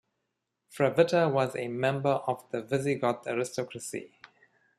[0.71, 4.11] Fravitta was a member of the Visigoth aristocracy.